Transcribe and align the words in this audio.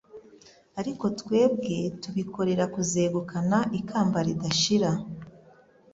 ariko 0.79 1.05
twebwe 1.19 1.77
tubikorera 2.01 2.65
kuzegukana 2.75 3.57
ikamba 3.79 4.19
ridashira. 4.27 4.91